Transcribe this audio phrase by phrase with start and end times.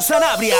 [0.00, 0.56] Sanabria,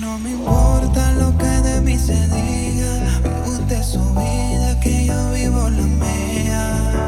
[0.00, 5.30] no me importa lo que de mí se diga, me gusta su vida, que yo
[5.32, 7.07] vivo la mía.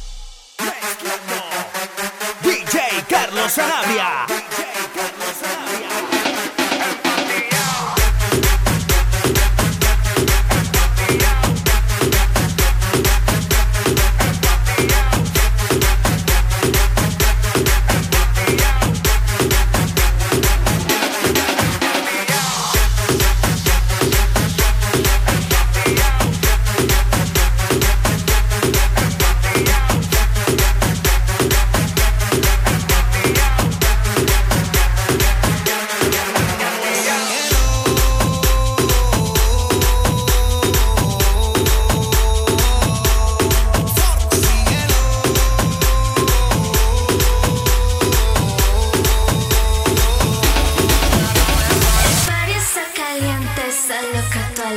[3.49, 4.40] Sarabia.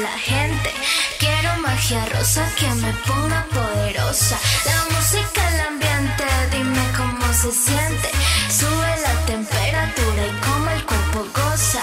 [0.05, 0.71] la gente.
[1.19, 4.37] Quiero magia rosa que me ponga poderosa.
[4.71, 8.11] La música, el ambiente, dime cómo se siente.
[8.59, 11.83] Sube la temperatura y como el cuerpo goza.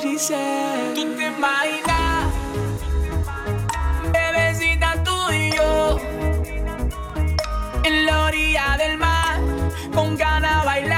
[0.00, 0.94] Giselle.
[0.94, 2.32] Tú te imaginas,
[4.12, 5.98] bebecita tú y yo,
[7.84, 9.40] en la orilla del mar,
[9.94, 10.95] con ganas bailar.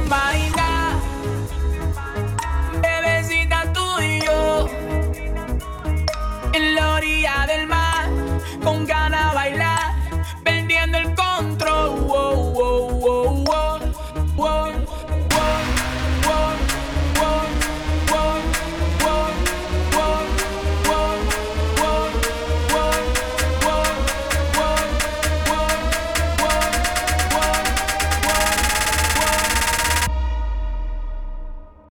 [0.00, 0.49] Que imaginar.